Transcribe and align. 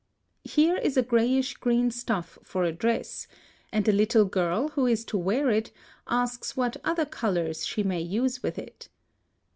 (156) 0.41 0.55
Here 0.55 0.77
is 0.77 0.97
a 0.97 1.07
grayish 1.07 1.53
green 1.57 1.91
stuff 1.91 2.39
for 2.41 2.63
a 2.63 2.71
dress, 2.71 3.27
and 3.71 3.85
the 3.85 3.91
little 3.91 4.25
girl 4.25 4.69
who 4.69 4.87
is 4.87 5.05
to 5.05 5.15
wear 5.15 5.51
it 5.51 5.71
asks 6.07 6.57
what 6.57 6.75
other 6.83 7.05
colors 7.05 7.67
she 7.67 7.83
may 7.83 8.01
use 8.01 8.41
with 8.41 8.57
it. 8.57 8.89